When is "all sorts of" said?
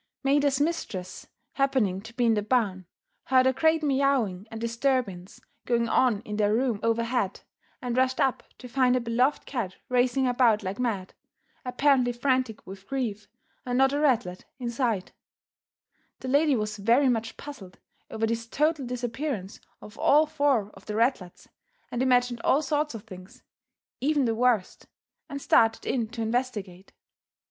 22.41-23.03